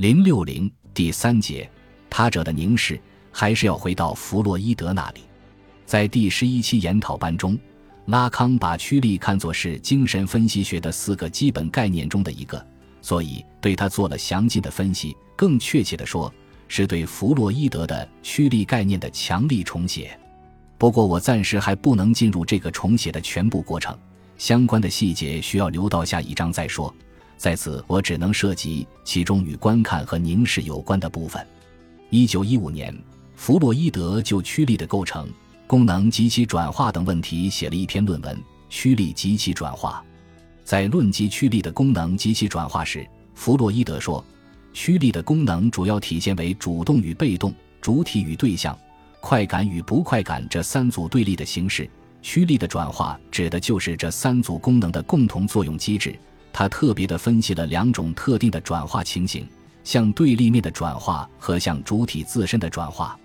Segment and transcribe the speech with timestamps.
[0.00, 1.70] 零六零第三节，
[2.08, 2.98] 他者的凝视
[3.30, 5.20] 还是要回到弗洛伊德那里。
[5.84, 7.58] 在第十一期研讨班中，
[8.06, 12.66] 拉康把驱力看作是精神分析学的四个基本概念中的一个，
[13.02, 15.14] 所以对他做了详尽的分析。
[15.36, 16.32] 更确切的说，
[16.66, 20.18] 是对弗洛伊德的驱力概念的强力重写。
[20.78, 23.94] 不过，我暂时还不能进入这个重写的全部过程，
[24.38, 26.90] 相关的细节需要留到下一章再说。
[27.40, 31.42] 在此，我只能涉及其中与观看和凝视有关的部分。
[32.10, 32.94] 一九一五年，
[33.34, 35.26] 弗洛伊德就驱力的构成、
[35.66, 38.36] 功能及其转化等问题写了一篇论文
[38.68, 40.04] 《驱力及其转化》。
[40.66, 44.22] 在论及驱力的功能及其转化时，弗洛伊德说，
[44.74, 48.78] 驱力的功能主要体现为主动与被动、主体与对象、
[49.22, 51.88] 快感与不快感这三组对立的形式。
[52.20, 56.14] 驱力的转化指的就是这三组功能的共同作用机制。
[56.52, 59.46] 他特别的分析了两种特定的转化情形：
[59.84, 63.18] 向对立面的转化和向主体自身的转化。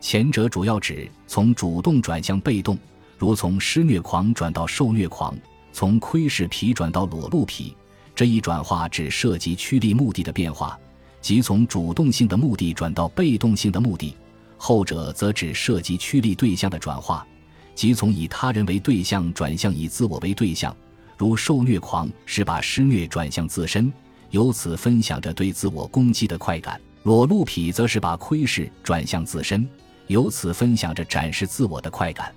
[0.00, 2.76] 前者主要指从主动转向被动，
[3.18, 5.36] 如从施虐狂转到受虐狂，
[5.72, 7.76] 从窥视皮转到裸露皮。
[8.14, 10.78] 这一转化只涉及驱力目的的变化，
[11.20, 14.14] 即从主动性的目的转到被动性的目的；
[14.56, 17.26] 后者则只涉及驱力对象的转化，
[17.74, 20.76] 即从以他人为对象转向以自我为对象。
[21.22, 23.92] 如受虐狂是把施虐转向自身，
[24.30, 29.64] 由此分享着对自我攻击的快感；裸露癖则是把窥视转向自身，
[30.08, 32.34] 由此分享着展示自我的快感。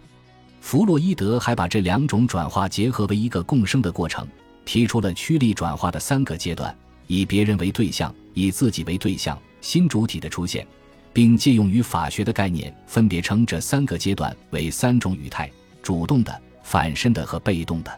[0.61, 4.28] 弗洛伊德还把这两种转化结合为一个共生的过程，
[4.66, 10.63] 提出了驱力转化的三个阶段：以别人为对象，以自己为对象，新主体的出现，
[11.11, 15.50] 并借用于法学的概念，分别称这三个阶段为三种语态：
[15.81, 17.91] 主动的、反身的和被动的。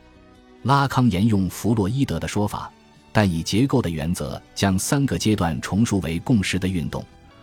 [0.68, 2.70] 拉康沿用弗洛伊德的说法，
[3.14, 7.02] 但以结构的原则将三个阶段重述为共识的运动。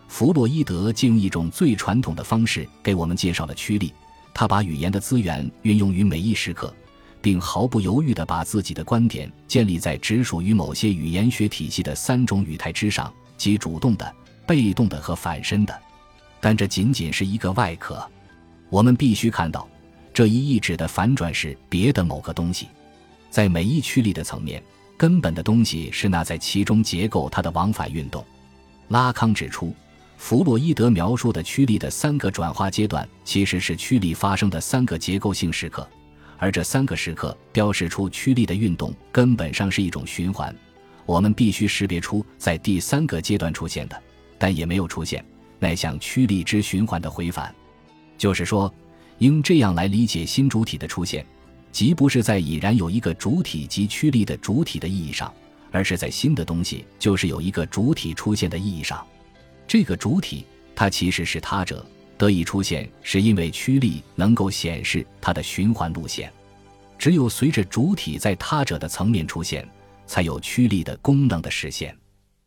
[0.08, 3.94] 弗洛伊德借用一种最传统的方式给我们介绍了驱力，
[4.34, 6.76] 他把语言的资源运用于每一时刻，
[7.22, 14.14] 并毫不犹豫地把自己的观点建立在只属于某些语言学体系的三种语态之上，即主动的、
[14.46, 15.74] 被动的和反身的。
[16.42, 18.06] 但这仅仅是一个外壳，
[18.68, 19.66] 我们必须看到，
[20.12, 22.68] 这一意志的反转是别的某个东西。
[23.34, 24.62] 在每一驱力的层面，
[24.96, 28.24] 根本的东西是那在其中结构它的往返运动。
[28.90, 29.74] 拉康指出，
[30.16, 35.84] 弗洛伊德描述的驱力的三个转化阶段，其实是驱力发生的三个结构性时刻，
[36.38, 40.54] 而这三个时刻标示出驱力的运动根本上是一种循环。
[41.04, 44.00] 我们必须识别出在第三个阶段出现的，
[44.38, 45.24] 但也没有出现，
[45.58, 47.52] 乃向驱力之循环的回返。
[48.16, 48.72] 就是说，
[49.18, 51.26] 应这样来理解新主体的出现。
[51.74, 55.34] 即不是在已然有一个主体及驱力的主体的意义上，
[55.72, 59.04] 而是在新的东西就是有一个主体出现的意义上。
[59.66, 60.46] 这个主体，
[60.76, 61.84] 它其实是他者
[62.16, 66.32] 得以出现，是因为驱力能够显示它的循环路线。
[66.96, 69.68] 只有随着主体在他者的层面出现，
[70.06, 71.92] 才有驱力的功能的实现。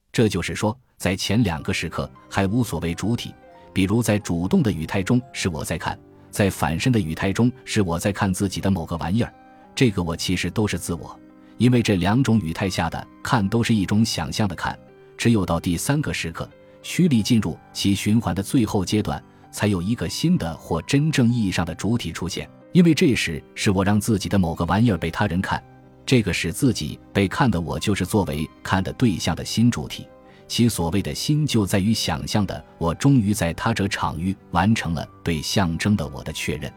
[0.10, 3.34] 这就是说，在前两个时刻还无所谓主体，
[3.74, 6.00] 比如在主动的语态中是我在看。
[6.38, 9.34] 在反身的语态中，是我在看自己的某个玩意儿，
[9.74, 11.20] 这个我其实都是自我，
[11.58, 14.78] 因为这两种语态下的看都是一种想象的看。
[15.18, 16.48] 只有到第三个时刻，
[16.84, 19.20] 虚力进入其循环的最后阶段，
[19.52, 25.60] 才有一个新的或真正意义上的主体出现，因为这时是我让自己的某个玩意儿被他人看，
[26.06, 30.08] 这个使自己被看的我，就是作为看的对象的新主体。
[30.48, 36.72] 其所谓的心，就在于想象的我终于在他者场域完成了对象征的我的确认，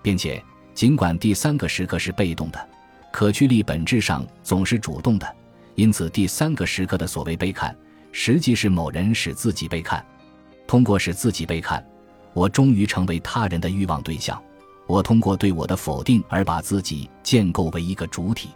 [0.00, 0.42] 并且
[0.74, 2.68] 尽管第三个时刻是被动的，
[3.12, 5.36] 可驱力本质上总是主动的，
[5.74, 7.76] 因此第三个时刻的所谓被看，
[8.12, 10.04] 实际是某人使自己被看，
[10.66, 11.84] 通过使自己被看，
[12.32, 14.42] 我终于成为他人的欲望对象，
[14.86, 18.48] 我通过对我的否定而把自己建构为一个主体，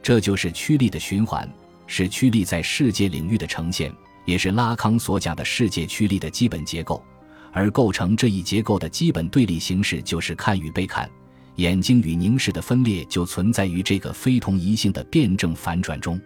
[0.00, 1.48] 这就是驱力的循环。
[1.88, 3.92] 是驱力在世界领域的呈现，
[4.24, 7.02] 也是拉康所讲的世界驱力的基本结构。
[7.50, 11.10] 而构成这一结构的基本对立形式就是看与被看，
[11.56, 16.20] 眼睛与凝视的分裂就存在于这个非同一性的辩证反转中。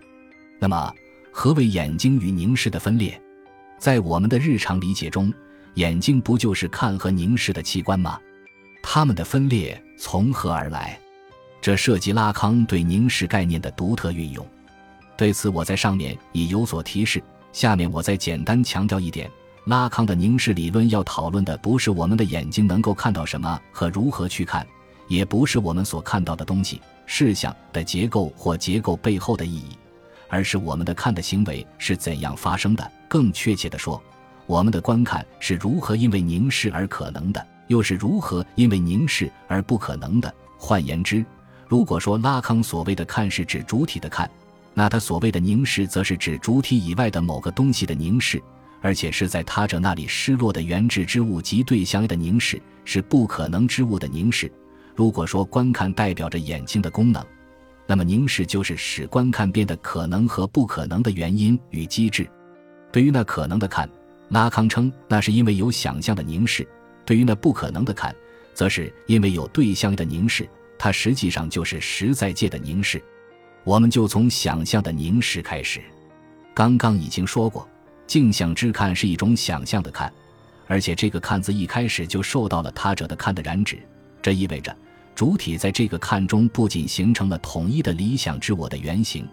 [0.58, 0.92] 那么，
[1.30, 3.18] 何为眼睛与凝视的分裂？
[3.78, 5.32] 在我们的日常理解中，
[5.74, 8.18] 眼睛不就是看和凝视的器官吗？
[8.82, 10.98] 它们的分裂从何而来？
[11.60, 14.44] 这涉及拉康对凝视概念的独特运用。
[15.22, 17.22] 对此，我在上面已有所提示。
[17.52, 19.30] 下面我再简单强调一点：
[19.66, 24.66] 拉康的凝视理论要讨论的不是我们的眼睛能够看到什么和如何去看，
[25.06, 29.78] 也不是我们所看到的东西、事项的结构或结构背后的意义，
[30.28, 34.02] 而是我们的看的行为是怎样发生的，更确切地说，
[34.46, 40.34] 我们的观看是如何因为凝视而可能的，又是如何因为凝视而不可能的。
[40.58, 41.24] 换言之，
[41.68, 44.28] 如果说拉康所谓的看是指主体的看，
[44.74, 48.42] 那他所谓的凝视则是指主体以外的某个东西的凝视，
[48.80, 54.50] 而且是在他者那里失落的原质之物及对象的凝视，是不可能之物的凝视。
[54.94, 57.24] 如果说观看代表着眼睛的功能，
[57.86, 62.28] 那么凝视就是使观看变得可能和不可能的原因与机制。
[62.90, 63.88] 对于那可能的看，
[64.28, 66.64] 拉康称那是因为有想象的凝视；
[67.04, 68.14] 对于那不可能的看，
[68.54, 70.48] 则是因为有对象的凝视。
[70.78, 73.02] 它实际上就是实在界的凝视。
[73.64, 75.80] 我们就从想象的凝视开始。
[76.54, 77.68] 刚刚已经说过，
[78.06, 80.12] 镜像之看是一种想象的看，
[80.66, 83.78] 而且这个看字一开始就受到了他者的看的染指。
[84.20, 84.74] 这意味着。
[85.14, 89.28] 主体在这个看中不仅形成了统一的理想之我的原型，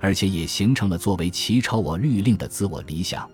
[0.00, 3.28] 而且也形成了作为其超我律令的自我理想。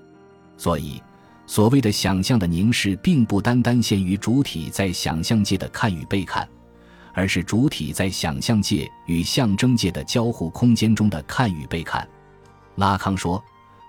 [0.59, 1.01] 所以，
[1.47, 6.47] 所谓的想象的凝视，并不单单限于主体在想象界的看与被看，
[7.15, 12.07] 而是主体在想象界与象征界的交互空间中的看与被看。
[12.75, 13.43] 拉康说，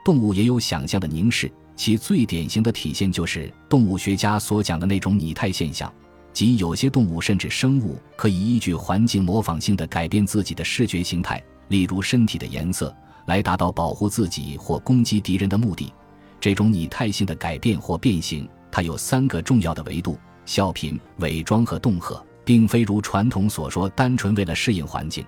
[0.06, 5.92] 动物也有想象的凝视，其最典型的体现就是动物学家所讲的那种拟态现象。
[6.32, 12.94] 即有些动物甚至生物可以依据环境模仿性的改变自己的视觉形态，例如身体的颜色，
[13.26, 15.92] 来达到保护自己或攻击敌人的目的。
[16.40, 25.26] 这种拟态性的改变或变形，它有三个重要的维度：笑贫、伪装和恫吓，并非如传统所说单纯为了适应环境，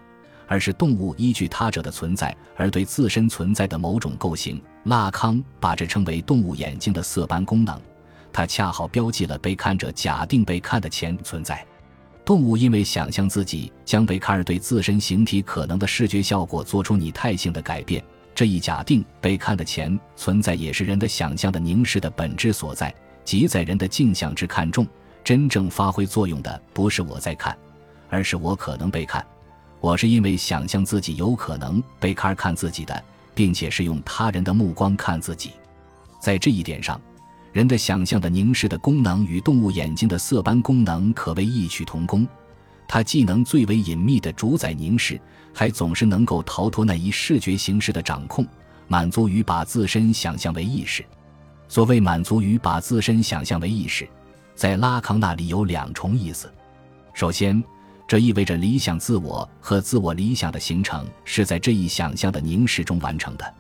[0.47, 4.61] 而是动物依据他者的存在而对自身存在的某种构型。
[4.83, 7.77] 拉康把这称为动物眼睛的色斑功能。
[8.31, 11.65] 它恰好标记了被看者假定被看的前存在。
[12.23, 18.03] 动物因为想象自己将被看而对自身形体可能的视觉效果做出拟态性的改变，
[18.35, 22.93] 这一假定被看的前存在也是人的想象的凝视的本质所在。
[23.23, 24.85] 即在人的镜像之看重，
[25.27, 27.53] 真正发挥作用的不是我在看，
[28.09, 29.21] 而是我可能被看。
[29.81, 33.03] 我是因为想象自己有可能被看而看自己的，
[33.35, 35.51] 并且是用他人的目光看自己。
[36.21, 36.97] 在这一点上。
[37.51, 42.25] 人的想象的凝视的功能与动物眼睛的色斑功能可谓异曲同工，
[42.87, 45.19] 它既能最为隐秘地主宰凝视，
[45.53, 48.47] 还总是能够逃脱那一视觉形式的掌控，
[48.87, 51.03] 满足于把自身想象为意识。
[51.67, 54.07] 所谓满足于把自身想象为意识，
[54.57, 56.51] 在拉康那里有两重意思。
[57.13, 57.63] 首先，
[58.07, 63.53] 这意味着理想自我和自我理想的形成是在这一想象的凝视中完成的。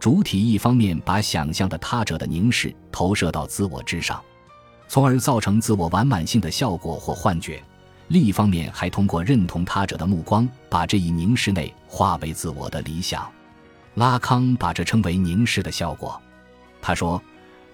[0.00, 4.20] 主体一方面把想象的他者的凝视投射到自我之上，
[4.88, 7.62] 从而造成自我完满性的效果或幻觉；
[8.08, 13.24] 另一方面还通过认同他者的目光，把这一凝视内化为自我的理想。
[13.94, 16.20] 拉康把这称为凝视的效果。
[16.82, 17.22] 他说，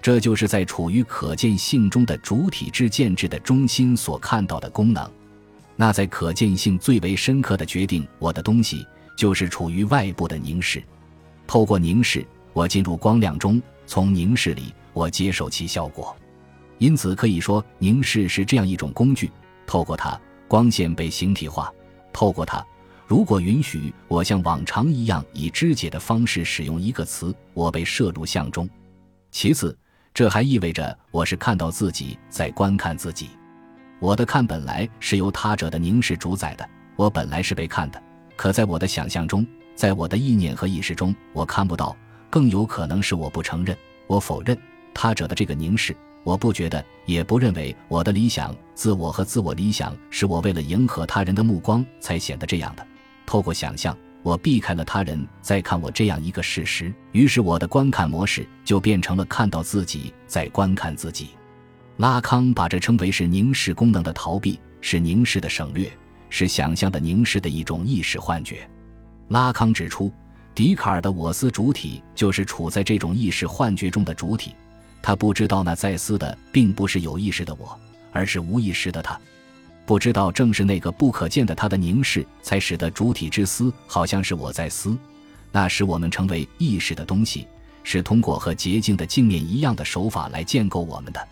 [0.07, 5.05] 这就是在处于可见性中的主体之建制的中心所看到的功能。
[5.75, 8.87] 那在可见性最为深刻的决定我的东西，
[9.17, 10.81] 就是处于外部的凝视。
[11.45, 16.15] 透过凝视，我进入光亮中；从凝视里，我接受其效果。
[16.77, 19.29] 因此，可以说，凝视是这样一种工具。
[19.65, 20.17] 透过它，
[20.47, 21.69] 光线被形体化；
[22.13, 22.65] 透过它，
[23.05, 28.69] 如果允许我像往常一样以肢解的方式使用一个词，我被摄入相中。
[29.31, 29.77] 其次，
[30.17, 33.29] 这还意味着我是看到自己在观看自己。
[33.99, 38.01] 我的看本来是由他者的凝视主宰的，我本来是被看的。
[38.35, 39.45] 可在我的想象中。
[39.75, 41.95] 在我的意念和意识中，我看不到，
[42.31, 44.57] 更有可能是我不承认、我否认
[44.91, 45.95] 他者的这个凝视。
[46.23, 52.83] 我不觉得，也不认为我的理想、自我和自我理想是我为了迎合他人的目光才显得这样的。
[53.23, 53.95] 透过想象，
[54.27, 61.29] 我避开了他人在看我这样一个事实，于是我的观看模式就变成了看到自己在观看自己。
[61.95, 65.89] 拉康把这称为是凝视功能的逃避，是凝视的省略，
[66.29, 68.69] 是想象的凝视的一种意识幻觉。
[69.29, 70.11] 拉康指出，
[70.53, 74.53] 笛卡尔的我思主体就是处在这种意识幻觉中的主体，
[75.01, 77.79] 他不知道那在思的并不是有意识的我，
[78.11, 79.17] 而是无意识的他，
[79.87, 84.97] 不知道正是那个不可见的他的凝视，才使得主体之思好像是我在思，
[85.49, 87.47] 那使我们成为意识的东西，
[87.85, 91.27] 是通过和洁净的镜面一样的手法来建构我们的。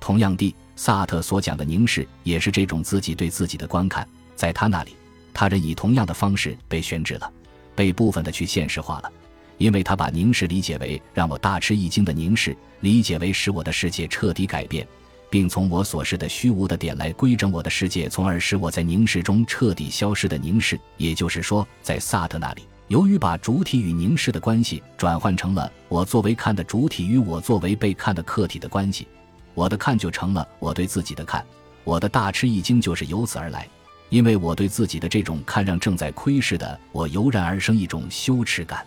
[0.00, 4.96] 同样地，萨特所讲的凝视也是这种自己对自己的观看，在他那里。
[5.34, 7.30] 他人以同样的方式被宣制了，
[7.74, 9.12] 被部分的去现实化了，
[9.58, 14.88] 因为他把凝视理解为让我大吃一惊的凝视，理解为使我的世界彻底改变，
[15.30, 20.78] 并从我所示的虚无的点来规整我的世界，从而使我在凝视中彻底消失的凝视。
[20.96, 29.06] 也就是说，在萨特那里，由于把主体与凝视的关系转换成了我作为看的主体与我作为被看的客体的关系，
[29.54, 31.46] 我的看就成了我对自己的看，
[31.84, 33.66] 我的大吃一惊就是由此而来。
[34.08, 38.84] 因为我对自己的这种看，让正在窥视的我油然而生一种羞耻感。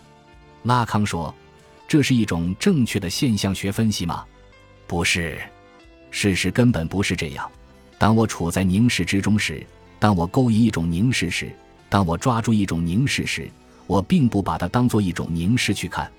[0.64, 1.34] 拉康说
[1.88, 4.22] ：“这是一种正确的现象学分析吗？
[4.86, 5.40] 不是，
[6.14, 7.50] 事实根本不是这样。
[7.98, 9.66] 当我处在凝视之中时，
[9.98, 11.52] 当我勾引一种凝视时，
[11.88, 13.50] 当我抓住一种凝视时。”
[13.86, 16.10] 我并不把它当做一种凝视去看，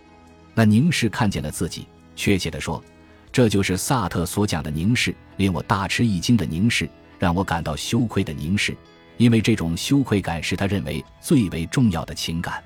[0.53, 1.87] 那凝视看见了自己。
[2.15, 2.83] 确切地说，
[3.31, 6.87] 这就是萨特所讲的凝视，令我大吃一惊的凝视，
[7.17, 8.77] 让我感到羞愧的凝视。
[9.17, 12.63] 因为这种羞愧感是他认为最为重要的情感。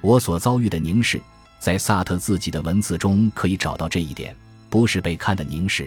[0.00, 1.20] 我所遭遇的凝视，
[1.58, 4.34] 在萨特自己的文字中可以找到这一点：
[4.70, 5.86] 不是被看的凝视，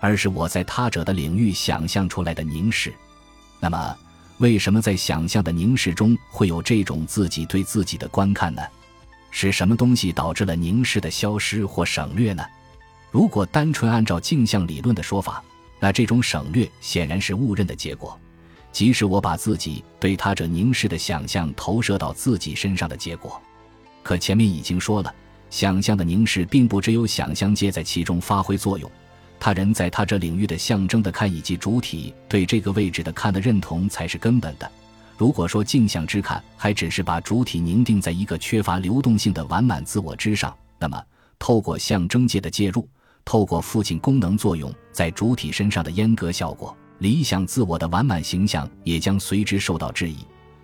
[0.00, 2.92] 而是我在他者的领域想象出来的凝视。
[3.60, 3.96] 那么。
[4.38, 8.62] 为什么在想象的凝视中会有这种自己对自己的观看呢？
[9.30, 12.42] 是什么东西导致了凝视的消失或省略呢？
[13.10, 15.44] 如果单纯按照镜像理论的说法，
[15.78, 18.18] 那这种省略显然是误认的结果，
[18.72, 23.38] 即使我把自己对他者凝视的想象投射到自己身上的结果。
[24.02, 25.14] 可前面已经说了，
[25.50, 28.90] 想象的凝视并不只有想象界在其中发挥作用。
[29.40, 34.70] 他人在他这领域的象征的看以及主体对这个位置的看的认同才是根本的。
[35.16, 41.02] 如果说镜像之看还只是把主体凝定在一个缺乏流动性的完满自我之上，那么
[41.38, 42.86] 透过象征界的介入，
[43.24, 50.18] 透过父亲功能作用在主体身上的阉割效果，理想自我的完满形象也将随之受到质疑。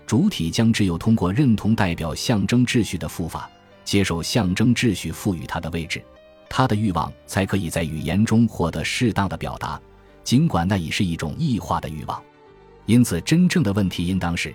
[0.07, 3.51] 主体将只有通过认同代表象征秩序的复法，
[3.85, 6.03] 接受象征秩序赋予它的位置。
[6.49, 9.81] 他的欲望才可以在语言中获得适当的表达，
[10.25, 12.23] 尽管那已是一种异化的欲望。
[12.87, 14.55] 因此，真正的问题应当是，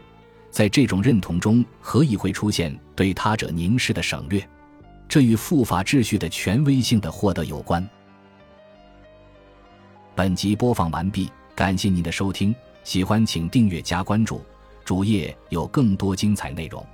[0.49, 4.41] 在这种认同中何以会出现对他者凝视的省略？
[5.07, 7.87] 这与复法秩序的权威性的获得有关。
[10.15, 14.41] 本集播放完毕，感谢您的收听，喜欢请订阅加关注，
[14.85, 16.85] 主页有更多精彩内容。